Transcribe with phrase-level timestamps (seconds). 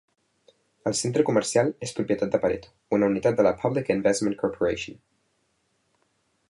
[0.91, 5.01] El centre comercial és propietat de Pareto, una unitat de la Public Investment Corporation.